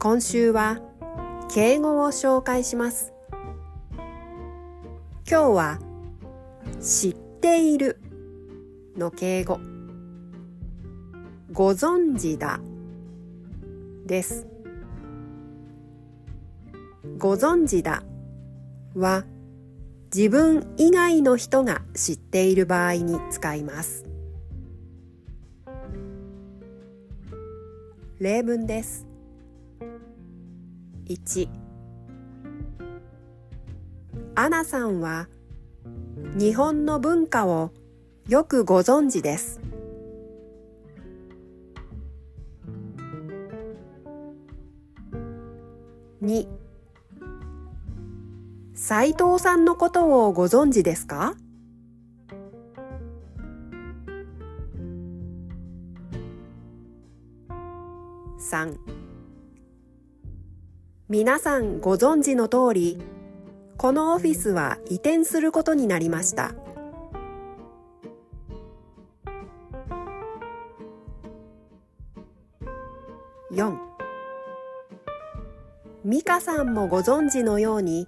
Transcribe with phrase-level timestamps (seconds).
[0.00, 0.78] 今週は
[1.52, 3.12] 敬語を紹介します。
[5.28, 5.80] 今日は
[6.80, 8.00] 知っている
[8.96, 9.58] の敬語。
[11.50, 12.60] ご存知だ
[14.06, 14.46] です。
[17.18, 18.04] ご存知だ
[18.94, 19.24] は
[20.14, 24.04] 自分以外の人が知っている場合に使います。
[28.20, 29.07] 例文です。
[31.06, 31.48] 1
[34.34, 35.28] アナさんは
[36.36, 37.72] 日本の文化を
[38.28, 39.60] よくご存知です。
[46.22, 46.46] 2
[48.74, 51.34] 斉藤さんのことをご存知ですか
[58.38, 58.97] ？3
[61.10, 62.98] 皆さんご存知の通り
[63.78, 66.52] このオフィスは移転することになりました。
[73.50, 73.78] 4
[76.04, 78.06] 美香さんもご存知のように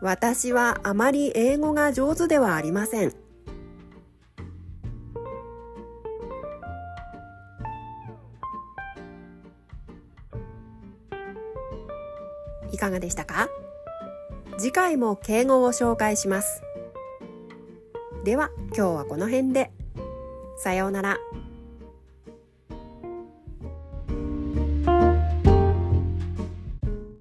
[0.00, 3.21] 私はあまり英語が上手ではありません。
[12.72, 13.48] いかがでしたか？
[14.58, 16.62] 次回も敬語を紹介します。
[18.24, 19.70] では今日はこの辺で。
[20.58, 21.18] さようなら。